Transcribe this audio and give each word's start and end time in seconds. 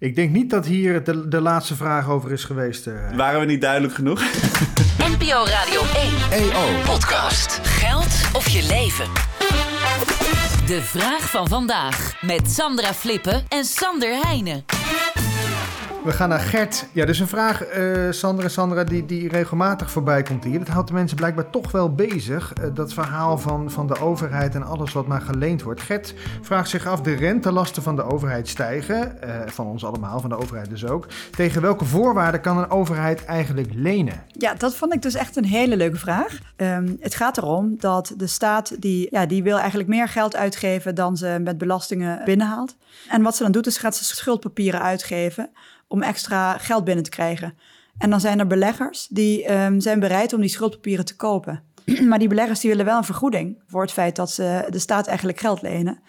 Ik 0.00 0.14
denk 0.14 0.30
niet 0.30 0.50
dat 0.50 0.66
hier 0.66 1.04
de, 1.04 1.28
de 1.28 1.40
laatste 1.40 1.76
vraag 1.76 2.08
over 2.08 2.32
is 2.32 2.44
geweest. 2.44 2.86
Uh. 2.86 3.16
Waren 3.16 3.40
we 3.40 3.46
niet 3.46 3.60
duidelijk 3.60 3.94
genoeg? 3.94 4.20
NPO 5.18 5.44
Radio 5.44 5.80
1 6.30 6.42
EO 6.42 6.82
Podcast. 6.84 7.60
Geld 7.62 8.28
of 8.32 8.48
je 8.48 8.62
leven? 8.62 9.06
De 10.66 10.82
vraag 10.82 11.30
van 11.30 11.48
vandaag 11.48 12.14
met 12.20 12.50
Sandra 12.50 12.94
Flippen 12.94 13.44
en 13.48 13.64
Sander 13.64 14.20
Heijnen. 14.22 14.64
We 16.04 16.12
gaan 16.12 16.28
naar 16.28 16.40
Gert. 16.40 16.86
Ja, 16.92 17.04
dus 17.06 17.18
een 17.18 17.28
vraag, 17.28 17.76
uh, 17.76 18.10
Sandra, 18.10 18.48
Sandra, 18.48 18.84
die, 18.84 19.06
die 19.06 19.28
regelmatig 19.28 19.90
voorbij 19.90 20.22
komt 20.22 20.44
hier. 20.44 20.58
Dat 20.58 20.68
houdt 20.68 20.88
de 20.88 20.94
mensen 20.94 21.16
blijkbaar 21.16 21.50
toch 21.50 21.70
wel 21.70 21.94
bezig. 21.94 22.52
Uh, 22.60 22.74
dat 22.74 22.92
verhaal 22.92 23.38
van, 23.38 23.70
van 23.70 23.86
de 23.86 24.00
overheid 24.00 24.54
en 24.54 24.62
alles 24.62 24.92
wat 24.92 25.06
maar 25.06 25.20
geleend 25.20 25.62
wordt. 25.62 25.80
Gert 25.80 26.14
vraagt 26.42 26.68
zich 26.68 26.86
af, 26.86 27.00
de 27.00 27.14
rentelasten 27.14 27.82
van 27.82 27.96
de 27.96 28.02
overheid 28.02 28.48
stijgen. 28.48 29.18
Uh, 29.24 29.40
van 29.46 29.66
ons 29.66 29.84
allemaal, 29.84 30.20
van 30.20 30.30
de 30.30 30.36
overheid 30.36 30.70
dus 30.70 30.86
ook. 30.86 31.06
Tegen 31.30 31.62
welke 31.62 31.84
voorwaarden 31.84 32.40
kan 32.40 32.58
een 32.58 32.70
overheid 32.70 33.24
eigenlijk 33.24 33.68
lenen? 33.74 34.24
Ja, 34.26 34.54
dat 34.54 34.74
vond 34.74 34.94
ik 34.94 35.02
dus 35.02 35.14
echt 35.14 35.36
een 35.36 35.44
hele 35.44 35.76
leuke 35.76 35.98
vraag. 35.98 36.38
Um, 36.56 36.96
het 37.00 37.14
gaat 37.14 37.36
erom 37.36 37.76
dat 37.78 38.14
de 38.16 38.26
staat, 38.26 38.82
die, 38.82 39.08
ja, 39.10 39.26
die 39.26 39.42
wil 39.42 39.58
eigenlijk 39.58 39.88
meer 39.88 40.08
geld 40.08 40.36
uitgeven 40.36 40.94
dan 40.94 41.16
ze 41.16 41.38
met 41.42 41.58
belastingen 41.58 42.24
binnenhaalt. 42.24 42.76
En 43.08 43.22
wat 43.22 43.36
ze 43.36 43.42
dan 43.42 43.52
doet, 43.52 43.66
is 43.66 43.78
gaat 43.78 43.96
ze 43.96 44.04
schuldpapieren 44.04 44.82
uitgeven 44.82 45.50
om 45.90 46.02
extra 46.02 46.58
geld 46.58 46.84
binnen 46.84 47.04
te 47.04 47.10
krijgen. 47.10 47.54
En 47.98 48.10
dan 48.10 48.20
zijn 48.20 48.38
er 48.38 48.46
beleggers 48.46 49.06
die 49.06 49.52
um, 49.52 49.80
zijn 49.80 50.00
bereid 50.00 50.32
om 50.32 50.40
die 50.40 50.50
schuldpapieren 50.50 51.04
te 51.04 51.16
kopen. 51.16 51.62
maar 52.08 52.18
die 52.18 52.28
beleggers 52.28 52.60
die 52.60 52.70
willen 52.70 52.84
wel 52.84 52.96
een 52.96 53.04
vergoeding 53.04 53.62
voor 53.66 53.82
het 53.82 53.92
feit 53.92 54.16
dat 54.16 54.30
ze 54.30 54.66
de 54.68 54.78
staat 54.78 55.06
eigenlijk 55.06 55.40
geld 55.40 55.62
lenen. 55.62 56.00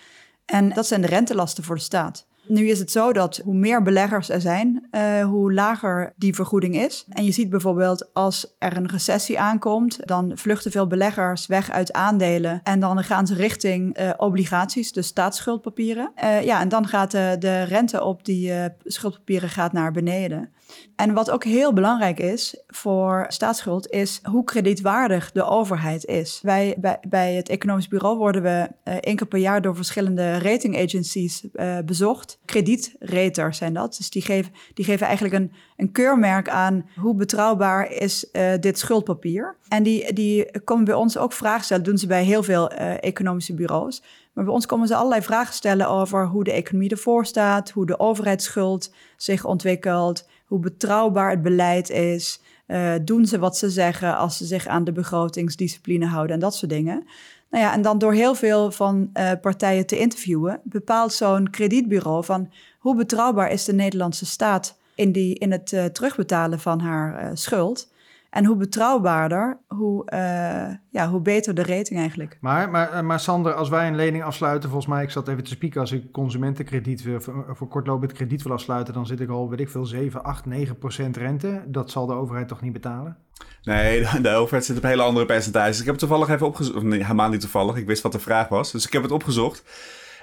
En 0.45 0.70
dat 0.70 0.88
zijn 0.88 1.02
de 1.02 1.07
rentelasten 1.07 1.63
voor 1.63 1.76
de 1.76 1.81
staat. 1.81 2.27
Nu 2.51 2.67
is 2.67 2.79
het 2.79 2.91
zo 2.91 3.13
dat 3.13 3.41
hoe 3.43 3.53
meer 3.53 3.81
beleggers 3.81 4.29
er 4.29 4.41
zijn, 4.41 4.87
uh, 4.91 5.25
hoe 5.25 5.53
lager 5.53 6.13
die 6.15 6.35
vergoeding 6.35 6.75
is. 6.75 7.05
En 7.09 7.23
je 7.23 7.31
ziet 7.31 7.49
bijvoorbeeld 7.49 8.13
als 8.13 8.55
er 8.59 8.77
een 8.77 8.87
recessie 8.87 9.39
aankomt, 9.39 10.07
dan 10.07 10.31
vluchten 10.35 10.71
veel 10.71 10.87
beleggers 10.87 11.48
weg 11.48 11.71
uit 11.71 11.93
aandelen 11.93 12.59
en 12.63 12.79
dan 12.79 13.03
gaan 13.03 13.27
ze 13.27 13.35
richting 13.35 13.99
uh, 13.99 14.09
obligaties, 14.17 14.91
dus 14.91 15.07
staatsschuldpapieren. 15.07 16.11
Uh, 16.23 16.43
ja, 16.43 16.59
en 16.61 16.70
dan 16.70 16.87
gaat 16.87 17.11
de, 17.11 17.35
de 17.39 17.63
rente 17.63 18.03
op 18.03 18.26
die 18.26 18.54
schuldpapieren 18.83 19.49
gaat 19.49 19.73
naar 19.73 19.91
beneden. 19.91 20.49
En 20.95 21.13
wat 21.13 21.31
ook 21.31 21.43
heel 21.43 21.73
belangrijk 21.73 22.20
is 22.20 22.63
voor 22.67 23.26
staatsschuld, 23.27 23.89
is 23.89 24.20
hoe 24.23 24.43
kredietwaardig 24.43 25.31
de 25.31 25.43
overheid 25.43 26.05
is. 26.05 26.39
Wij 26.41 26.76
bij, 26.77 26.98
bij 27.07 27.33
het 27.33 27.49
Economisch 27.49 27.87
Bureau 27.87 28.17
worden 28.17 28.41
we 28.41 28.70
één 28.83 29.15
keer 29.15 29.27
per 29.27 29.39
jaar 29.39 29.61
door 29.61 29.76
verschillende 29.76 30.37
rating 30.37 30.77
agencies 30.77 31.45
bezocht. 31.85 32.39
Kredietraters 32.45 33.57
zijn 33.57 33.73
dat. 33.73 33.95
Dus 33.97 34.09
die 34.09 34.21
geven, 34.21 34.51
die 34.73 34.85
geven 34.85 35.05
eigenlijk 35.05 35.35
een, 35.35 35.51
een 35.77 35.91
keurmerk 35.91 36.49
aan 36.49 36.89
hoe 36.95 37.15
betrouwbaar 37.15 37.91
is 37.91 38.25
uh, 38.33 38.51
dit 38.59 38.79
schuldpapier. 38.79 39.55
En 39.67 39.83
die, 39.83 40.13
die 40.13 40.61
komen 40.63 40.85
bij 40.85 40.93
ons 40.93 41.17
ook 41.17 41.33
vragen 41.33 41.63
stellen. 41.63 41.83
Dat 41.83 41.91
doen 41.91 42.01
ze 42.01 42.07
bij 42.07 42.23
heel 42.23 42.43
veel 42.43 42.70
economische 42.99 43.53
bureaus. 43.53 44.01
Maar 44.33 44.43
bij 44.43 44.53
ons 44.53 44.65
komen 44.65 44.87
ze 44.87 44.95
allerlei 44.95 45.21
vragen 45.21 45.53
stellen 45.53 45.89
over 45.89 46.27
hoe 46.27 46.43
de 46.43 46.51
economie 46.51 46.89
ervoor 46.89 47.25
staat, 47.25 47.70
hoe 47.70 47.85
de 47.85 47.99
overheidsschuld 47.99 48.93
zich 49.17 49.45
ontwikkelt, 49.45 50.27
hoe 50.45 50.59
betrouwbaar 50.59 51.29
het 51.29 51.41
beleid 51.41 51.89
is. 51.89 52.41
Uh, 52.67 52.93
doen 53.01 53.26
ze 53.26 53.39
wat 53.39 53.57
ze 53.57 53.70
zeggen 53.70 54.17
als 54.17 54.37
ze 54.37 54.45
zich 54.45 54.67
aan 54.67 54.83
de 54.83 54.91
begrotingsdiscipline 54.91 56.05
houden 56.05 56.35
en 56.35 56.41
dat 56.41 56.55
soort 56.55 56.71
dingen. 56.71 57.07
Nou 57.52 57.63
ja, 57.63 57.74
en 57.74 57.82
dan 57.82 57.98
door 57.98 58.13
heel 58.13 58.35
veel 58.35 58.71
van 58.71 59.10
uh, 59.13 59.32
partijen 59.41 59.85
te 59.85 59.99
interviewen, 59.99 60.60
bepaalt 60.63 61.13
zo'n 61.13 61.49
kredietbureau 61.49 62.24
van 62.24 62.52
hoe 62.80 62.96
betrouwbaar 62.96 63.52
is 63.52 63.66
de 63.66 63.74
Nederlandse 63.74 64.25
staat 64.25 64.78
in, 64.96 65.12
die, 65.12 65.40
in 65.40 65.52
het 65.52 65.72
uh, 65.72 65.85
terugbetalen 65.85 66.59
van 66.59 66.79
haar 66.79 67.38
schuld. 67.38 67.91
En 68.31 68.46
hoe 68.46 68.56
betrouwbaarder, 68.56 69.59
hoe, 69.68 70.12
uh, 70.13 70.75
ja, 70.90 71.09
hoe 71.09 71.22
beter 71.22 71.53
de 71.53 71.63
rating 71.63 72.00
eigenlijk. 72.00 72.38
Maar, 72.41 72.69
maar, 72.69 72.91
eh, 72.91 73.01
maar 73.01 73.19
Sander, 73.19 73.53
als 73.53 73.69
wij 73.69 73.88
een 73.88 73.95
lening 73.95 74.23
afsluiten, 74.23 74.69
volgens 74.69 74.91
mij, 74.91 75.03
ik 75.03 75.09
zat 75.09 75.28
even 75.28 75.44
te 75.44 75.50
spieken, 75.50 75.81
als 75.81 75.91
ik 75.91 76.11
consumentenkrediet 76.11 77.03
wil, 77.03 77.22
voor, 77.22 77.45
voor 77.50 77.67
kortlopend 77.67 78.11
krediet 78.11 78.44
wil 78.44 78.51
afsluiten, 78.51 78.94
dan 78.94 79.05
zit 79.05 79.19
ik 79.19 79.29
al, 79.29 79.50
weet 79.50 79.59
ik 79.59 79.69
veel, 79.69 79.85
7, 79.85 80.23
8, 80.23 80.45
9 80.45 80.78
procent 80.78 81.17
rente. 81.17 81.63
Dat 81.67 81.91
zal 81.91 82.05
de 82.05 82.13
overheid 82.13 82.47
toch 82.47 82.61
niet 82.61 82.73
betalen? 82.73 83.17
Nee, 83.63 84.01
de, 84.11 84.22
de 84.22 84.29
overheid 84.29 84.66
zit 84.66 84.78
op 84.78 84.84
hele 84.84 85.01
andere 85.01 85.25
percentages. 85.25 85.79
Ik 85.79 85.85
heb 85.85 86.00
het 86.00 86.00
toevallig 86.00 86.29
even 86.29 86.47
opgezocht, 86.47 86.84
nee, 86.84 87.01
helemaal 87.01 87.29
niet 87.29 87.41
toevallig, 87.41 87.75
ik 87.75 87.88
wist 87.88 88.03
wat 88.03 88.11
de 88.11 88.19
vraag 88.19 88.47
was, 88.47 88.72
dus 88.72 88.85
ik 88.85 88.94
heb 88.94 89.03
het 89.03 89.11
opgezocht. 89.11 89.63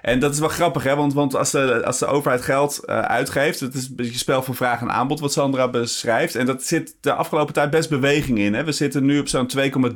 En 0.02 0.18
dat 0.18 0.32
is 0.32 0.38
wel 0.38 0.48
grappig, 0.48 0.82
hè? 0.82 0.96
Want, 0.96 1.14
want 1.14 1.34
als, 1.34 1.50
de, 1.50 1.84
als 1.84 1.98
de 1.98 2.06
overheid 2.06 2.42
geld 2.42 2.80
uh, 2.84 3.00
uitgeeft, 3.00 3.60
het 3.60 3.74
is 3.74 3.88
een 3.88 3.96
beetje 3.96 4.18
spel 4.18 4.42
van 4.42 4.54
vraag 4.54 4.80
en 4.80 4.90
aanbod, 4.90 5.20
wat 5.20 5.32
Sandra 5.32 5.68
beschrijft. 5.68 6.34
En 6.34 6.46
dat 6.46 6.62
zit 6.62 6.96
de 7.00 7.12
afgelopen 7.12 7.54
tijd 7.54 7.70
best 7.70 7.88
beweging 7.88 8.38
in. 8.38 8.54
Hè? 8.54 8.64
We 8.64 8.72
zitten 8.72 9.04
nu 9.04 9.18
op 9.18 9.28
zo'n 9.28 9.50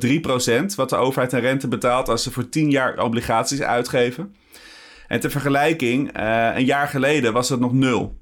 2,3 0.05 0.19
procent, 0.21 0.75
wat 0.75 0.89
de 0.89 0.95
overheid 0.95 1.33
aan 1.33 1.39
rente 1.39 1.67
betaalt 1.67 2.09
als 2.09 2.23
ze 2.23 2.31
voor 2.31 2.49
10 2.49 2.69
jaar 2.69 2.99
obligaties 3.03 3.61
uitgeven. 3.61 4.35
En 5.07 5.19
ter 5.19 5.31
vergelijking, 5.31 6.19
uh, 6.19 6.51
een 6.55 6.65
jaar 6.65 6.87
geleden 6.87 7.33
was 7.33 7.47
dat 7.47 7.59
nog 7.59 7.73
nul. 7.73 8.17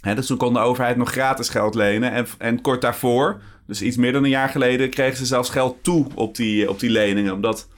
Hè, 0.00 0.14
dus 0.14 0.26
toen 0.26 0.36
kon 0.36 0.52
de 0.52 0.58
overheid 0.58 0.96
nog 0.96 1.10
gratis 1.10 1.48
geld 1.48 1.74
lenen. 1.74 2.12
En, 2.12 2.26
en 2.38 2.60
kort 2.60 2.80
daarvoor, 2.80 3.40
dus 3.66 3.82
iets 3.82 3.96
meer 3.96 4.12
dan 4.12 4.24
een 4.24 4.30
jaar 4.30 4.48
geleden, 4.48 4.90
kregen 4.90 5.16
ze 5.16 5.26
zelfs 5.26 5.50
geld 5.50 5.76
toe 5.82 6.06
op 6.14 6.36
die, 6.36 6.70
op 6.70 6.80
die 6.80 6.90
leningen. 6.90 7.32
Omdat 7.32 7.68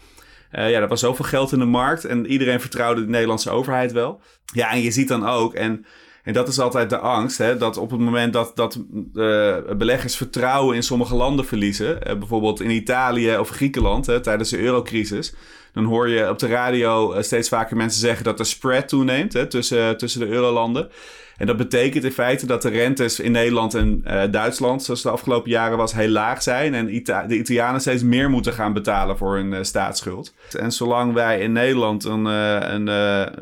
uh, 0.52 0.70
ja, 0.70 0.80
er 0.80 0.88
was 0.88 1.00
zoveel 1.00 1.24
geld 1.24 1.52
in 1.52 1.58
de 1.58 1.64
markt 1.64 2.04
en 2.04 2.26
iedereen 2.26 2.60
vertrouwde 2.60 3.00
de 3.00 3.10
Nederlandse 3.10 3.50
overheid 3.50 3.92
wel. 3.92 4.20
Ja, 4.44 4.70
en 4.70 4.80
je 4.80 4.90
ziet 4.90 5.08
dan 5.08 5.26
ook, 5.26 5.54
en, 5.54 5.86
en 6.26 6.32
dat 6.32 6.48
is 6.48 6.58
altijd 6.58 6.90
de 6.90 6.98
angst, 6.98 7.38
hè, 7.38 7.56
dat 7.56 7.76
op 7.76 7.90
het 7.90 8.00
moment 8.00 8.32
dat, 8.32 8.52
dat 8.54 8.78
uh, 9.14 9.56
beleggers 9.76 10.16
vertrouwen 10.16 10.76
in 10.76 10.82
sommige 10.82 11.14
landen 11.14 11.46
verliezen, 11.46 11.98
uh, 12.08 12.18
bijvoorbeeld 12.18 12.60
in 12.60 12.70
Italië 12.70 13.36
of 13.36 13.48
Griekenland 13.48 14.06
hè, 14.06 14.20
tijdens 14.20 14.50
de 14.50 14.58
eurocrisis, 14.58 15.34
dan 15.72 15.84
hoor 15.84 16.08
je 16.08 16.30
op 16.30 16.38
de 16.38 16.46
radio 16.46 17.22
steeds 17.22 17.48
vaker 17.48 17.76
mensen 17.76 18.00
zeggen 18.00 18.24
dat 18.24 18.38
de 18.38 18.44
spread 18.44 18.88
toeneemt 18.88 19.32
hè, 19.32 19.46
tussen, 19.46 19.96
tussen 19.96 20.20
de 20.20 20.26
eurolanden. 20.26 20.88
En 21.36 21.46
dat 21.46 21.56
betekent 21.56 22.04
in 22.04 22.12
feite 22.12 22.46
dat 22.46 22.62
de 22.62 22.68
rentes 22.68 23.20
in 23.20 23.32
Nederland 23.32 23.74
en 23.74 24.02
Duitsland, 24.30 24.82
zoals 24.82 25.02
de 25.02 25.10
afgelopen 25.10 25.50
jaren 25.50 25.76
was, 25.76 25.92
heel 25.92 26.08
laag 26.08 26.42
zijn. 26.42 26.74
En 26.74 26.86
de 27.26 27.36
Italianen 27.38 27.80
steeds 27.80 28.02
meer 28.02 28.30
moeten 28.30 28.52
gaan 28.52 28.72
betalen 28.72 29.16
voor 29.16 29.34
hun 29.34 29.64
staatsschuld. 29.64 30.34
En 30.58 30.72
zolang 30.72 31.12
wij 31.12 31.40
in 31.40 31.52
Nederland 31.52 32.04
een, 32.04 32.24
een, 32.24 32.86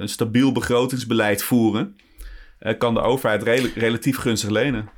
een 0.00 0.08
stabiel 0.08 0.52
begrotingsbeleid 0.52 1.42
voeren, 1.42 1.96
kan 2.78 2.94
de 2.94 3.00
overheid 3.00 3.42
re 3.42 3.72
relatief 3.74 4.18
gunstig 4.18 4.50
lenen. 4.50 4.88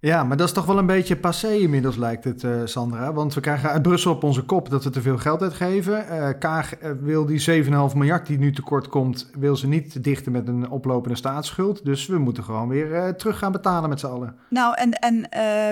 Ja, 0.00 0.24
maar 0.24 0.36
dat 0.36 0.46
is 0.46 0.52
toch 0.52 0.66
wel 0.66 0.78
een 0.78 0.86
beetje 0.86 1.16
passé 1.16 1.52
inmiddels, 1.52 1.96
lijkt 1.96 2.24
het, 2.24 2.42
uh, 2.42 2.60
Sandra. 2.64 3.12
Want 3.12 3.34
we 3.34 3.40
krijgen 3.40 3.70
uit 3.70 3.82
Brussel 3.82 4.12
op 4.12 4.22
onze 4.22 4.42
kop 4.42 4.70
dat 4.70 4.84
we 4.84 4.90
te 4.90 5.00
veel 5.00 5.18
geld 5.18 5.42
uitgeven. 5.42 6.06
Uh, 6.10 6.28
Kaag 6.38 6.72
wil 7.00 7.26
die 7.26 7.64
7,5 7.64 7.70
miljard 7.96 8.26
die 8.26 8.38
nu 8.38 8.52
tekort 8.52 8.88
komt, 8.88 9.30
wil 9.38 9.56
ze 9.56 9.68
niet 9.68 10.04
dichten 10.04 10.32
met 10.32 10.48
een 10.48 10.70
oplopende 10.70 11.16
staatsschuld. 11.16 11.84
Dus 11.84 12.06
we 12.06 12.18
moeten 12.18 12.44
gewoon 12.44 12.68
weer 12.68 13.16
terug 13.16 13.38
gaan 13.38 13.52
betalen 13.52 13.88
met 13.88 14.00
z'n 14.00 14.06
allen. 14.06 14.36
Nou, 14.50 14.74
en, 14.74 14.92
en 14.92 15.28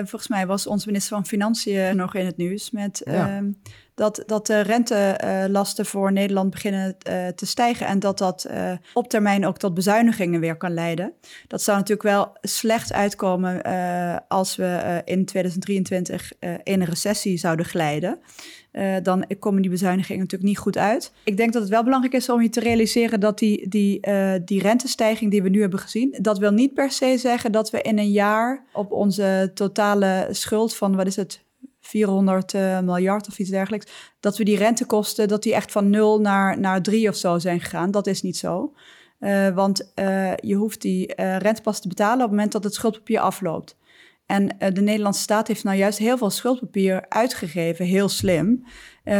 volgens 0.07 0.27
mij 0.27 0.47
was 0.47 0.67
onze 0.67 0.87
minister 0.87 1.15
van 1.15 1.25
Financiën 1.25 1.95
nog 1.95 2.15
in 2.15 2.25
het 2.25 2.37
nieuws 2.37 2.71
met... 2.71 3.01
Ja. 3.05 3.41
Dat, 3.95 4.23
dat 4.25 4.47
de 4.47 4.59
rentelasten 4.59 5.85
voor 5.85 6.11
Nederland 6.11 6.49
beginnen 6.49 6.95
uh, 7.09 7.27
te 7.27 7.45
stijgen 7.45 7.87
en 7.87 7.99
dat 7.99 8.17
dat 8.17 8.47
uh, 8.51 8.71
op 8.93 9.07
termijn 9.07 9.45
ook 9.45 9.57
tot 9.57 9.73
bezuinigingen 9.73 10.39
weer 10.39 10.57
kan 10.57 10.73
leiden. 10.73 11.13
Dat 11.47 11.61
zou 11.61 11.77
natuurlijk 11.77 12.09
wel 12.09 12.37
slecht 12.41 12.93
uitkomen 12.93 13.67
uh, 13.67 14.17
als 14.27 14.55
we 14.55 15.01
in 15.05 15.25
2023 15.25 16.31
in 16.39 16.59
een 16.63 16.85
recessie 16.85 17.37
zouden 17.37 17.65
glijden. 17.65 18.19
dan 19.03 19.25
komen 19.39 19.61
die 19.61 19.71
bezuinigingen 19.71 20.21
natuurlijk 20.21 20.49
niet 20.49 20.59
goed 20.59 20.77
uit. 20.77 21.11
Ik 21.23 21.37
denk 21.37 21.53
dat 21.53 21.61
het 21.61 21.71
wel 21.71 21.83
belangrijk 21.83 22.13
is 22.13 22.29
om 22.29 22.41
je 22.41 22.49
te 22.49 22.59
realiseren 22.59 23.19
dat 23.19 23.39
die, 23.39 23.69
die, 23.69 23.99
die 24.45 24.61
rentestijging 24.61 25.31
die 25.31 25.43
we 25.43 25.49
nu 25.49 25.61
hebben 25.61 25.79
gezien, 25.79 26.17
dat 26.21 26.37
wil 26.37 26.51
niet 26.51 26.73
per 26.73 26.91
se 26.91 27.17
zeggen 27.17 27.51
dat 27.51 27.69
we 27.69 27.81
in 27.81 27.99
een 27.99 28.11
jaar 28.11 28.63
op 28.73 28.91
onze 28.91 29.51
totale 29.53 30.27
schuld 30.31 30.75
van, 30.75 30.95
wat 30.95 31.07
is 31.07 31.15
het, 31.15 31.44
400 31.85 32.53
uh, 32.53 32.79
miljard 32.79 33.27
of 33.27 33.39
iets 33.39 33.49
dergelijks, 33.49 33.91
dat 34.19 34.37
we 34.37 34.43
die 34.43 34.57
rentekosten, 34.57 35.27
dat 35.27 35.43
die 35.43 35.53
echt 35.53 35.71
van 35.71 35.89
0 35.89 36.19
naar, 36.19 36.59
naar 36.59 36.81
3 36.81 37.09
of 37.09 37.15
zo 37.15 37.39
zijn 37.39 37.59
gegaan. 37.59 37.91
Dat 37.91 38.07
is 38.07 38.21
niet 38.21 38.37
zo. 38.37 38.73
Uh, 39.19 39.49
want 39.49 39.91
uh, 39.95 40.35
je 40.35 40.55
hoeft 40.55 40.81
die 40.81 41.13
rente 41.15 41.61
pas 41.61 41.79
te 41.81 41.87
betalen 41.87 42.15
op 42.15 42.21
het 42.21 42.29
moment 42.29 42.51
dat 42.51 42.63
het 42.63 42.73
schuldpapier 42.73 43.19
afloopt. 43.19 43.77
En 44.25 44.47
de 44.73 44.81
Nederlandse 44.81 45.21
staat 45.21 45.47
heeft 45.47 45.63
nou 45.63 45.77
juist 45.77 45.97
heel 45.97 46.17
veel 46.17 46.29
schuldpapier 46.29 47.05
uitgegeven, 47.09 47.85
heel 47.85 48.09
slim, 48.09 48.65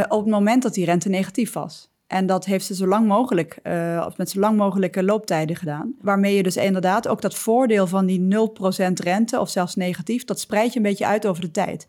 op 0.07 0.19
het 0.19 0.29
moment 0.29 0.63
dat 0.63 0.73
die 0.73 0.85
rente 0.85 1.09
negatief 1.09 1.53
was. 1.53 1.89
En 2.07 2.25
dat 2.25 2.45
heeft 2.45 2.65
ze 2.65 2.75
zo 2.75 2.87
lang 2.87 3.07
mogelijk, 3.07 3.59
of 4.05 4.17
met 4.17 4.29
zo 4.29 4.39
lang 4.39 4.57
mogelijke 4.57 5.03
looptijden 5.03 5.55
gedaan. 5.55 5.95
Waarmee 6.01 6.35
je 6.35 6.43
dus 6.43 6.57
inderdaad 6.57 7.07
ook 7.07 7.21
dat 7.21 7.35
voordeel 7.35 7.87
van 7.87 8.05
die 8.05 8.19
0% 8.19 8.93
rente, 8.93 9.39
of 9.39 9.49
zelfs 9.49 9.75
negatief, 9.75 10.23
dat 10.23 10.39
spreid 10.39 10.73
je 10.73 10.77
een 10.77 10.85
beetje 10.85 11.05
uit 11.05 11.25
over 11.25 11.41
de 11.41 11.51
tijd. 11.51 11.87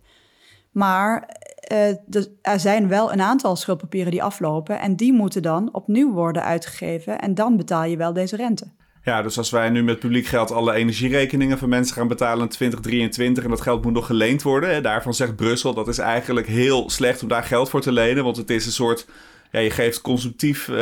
Maar 0.77 1.37
uh, 1.73 1.89
er 2.43 2.61
zijn 2.61 2.89
wel 2.89 3.13
een 3.13 3.21
aantal 3.21 3.57
schuldpapieren 3.57 4.11
die 4.11 4.23
aflopen 4.23 4.81
en 4.81 4.97
die 4.97 5.13
moeten 5.13 5.43
dan 5.43 5.69
opnieuw 5.73 6.13
worden 6.13 6.43
uitgegeven 6.43 7.19
en 7.19 7.35
dan 7.35 7.57
betaal 7.57 7.85
je 7.85 7.97
wel 7.97 8.13
deze 8.13 8.37
rente. 8.37 8.67
Ja, 9.03 9.23
dus 9.23 9.39
als 9.39 9.51
wij 9.51 9.71
nu 9.71 9.83
met 9.83 9.99
publiek 9.99 10.27
geld 10.27 10.51
alle 10.51 10.73
energierekeningen 10.73 11.59
van 11.59 11.69
mensen 11.69 11.97
gaan 11.97 12.09
betalen 12.09 12.43
in 12.43 12.49
2023 12.49 13.45
en 13.45 13.51
dat 13.51 13.61
geld 13.61 13.85
moet 13.85 13.93
nog 13.93 14.07
geleend 14.07 14.43
worden, 14.43 14.71
hè, 14.71 14.81
daarvan 14.81 15.15
zegt 15.15 15.37
Brussel 15.37 15.75
dat 15.75 15.89
is 15.89 15.99
eigenlijk 15.99 16.47
heel 16.47 16.91
slecht 16.91 17.23
om 17.23 17.29
daar 17.29 17.45
geld 17.45 17.71
voor 17.71 17.81
te 17.81 17.93
lenen, 17.93 18.25
want 18.25 18.37
het 18.37 18.51
is 18.51 18.67
een 18.67 18.73
soort, 18.73 19.07
ja, 19.51 19.61
je 19.61 19.71
geeft 19.71 20.01
consumptief, 20.01 20.69
uh, 20.69 20.77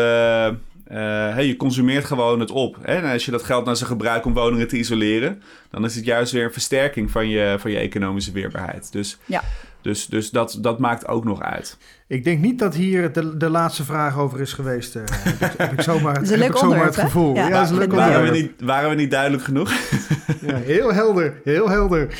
uh, 0.93 1.41
je 1.41 1.55
consumeert 1.57 2.05
gewoon 2.05 2.41
het 2.41 2.51
op. 2.51 2.77
Hè? 2.83 2.97
En 2.97 3.13
als 3.13 3.25
je 3.25 3.31
dat 3.31 3.43
geld 3.43 3.65
naar 3.65 3.77
zijn 3.77 3.89
gebruikt 3.89 4.27
om 4.27 4.35
woningen 4.35 4.69
te 4.69 4.79
isoleren, 4.79 5.43
dan 5.71 5.85
is 5.85 5.95
het 5.95 6.05
juist 6.05 6.33
weer 6.33 6.45
een 6.45 6.53
versterking 6.53 7.11
van 7.11 7.29
je, 7.29 7.57
van 7.59 7.71
je 7.71 7.79
economische 7.79 8.33
weerbaarheid. 8.33 8.93
Dus 8.93 9.19
ja. 9.25 9.43
Dus, 9.85 10.07
dus 10.07 10.31
dat, 10.31 10.59
dat 10.61 10.79
maakt 10.79 11.09
ook 11.09 11.25
nog 11.25 11.41
uit. 11.41 11.77
Ik 12.07 12.25
denk 12.25 12.41
niet 12.41 12.59
dat 12.59 12.75
hier 12.75 13.13
de, 13.13 13.37
de 13.37 13.49
laatste 13.49 13.85
vraag 13.85 14.19
over 14.19 14.41
is 14.41 14.53
geweest. 14.53 14.97
Uh, 14.97 15.03
heb 15.57 15.73
ik 15.73 15.81
zomaar, 15.81 16.15
heb 16.15 16.41
ik 16.41 16.57
zomaar 16.57 16.85
het 16.85 16.97
gevoel. 16.97 17.35
Ja, 17.35 17.49
ja, 17.49 17.63
is 17.63 17.71
leuk 17.71 17.93
waren, 17.93 18.23
we 18.23 18.31
niet, 18.31 18.53
waren 18.59 18.91
we 18.91 18.95
niet 18.95 19.11
duidelijk 19.11 19.43
genoeg? 19.43 19.73
ja, 20.47 20.57
heel 20.57 20.93
helder, 20.93 21.41
heel 21.45 21.69
helder. 21.69 22.09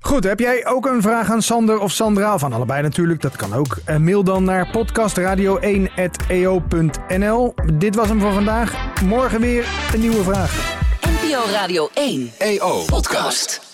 Goed, 0.00 0.24
heb 0.24 0.38
jij 0.38 0.66
ook 0.66 0.86
een 0.86 1.02
vraag 1.02 1.30
aan 1.30 1.42
Sander 1.42 1.78
of 1.78 1.92
Sandra? 1.92 2.38
Van 2.38 2.52
allebei 2.52 2.82
natuurlijk, 2.82 3.20
dat 3.20 3.36
kan 3.36 3.54
ook. 3.54 3.78
Uh, 3.88 3.96
mail 3.96 4.24
dan 4.24 4.44
naar 4.44 4.76
podcastradio1.eo.nl. 4.76 7.54
Dit 7.74 7.94
was 7.94 8.08
hem 8.08 8.20
voor 8.20 8.32
vandaag. 8.32 9.02
Morgen 9.04 9.40
weer 9.40 9.68
een 9.94 10.00
nieuwe 10.00 10.22
vraag. 10.22 10.78
NPO 11.00 11.42
Radio 11.52 11.88
1 11.94 12.30
EO 12.38 12.82
Podcast. 12.86 13.69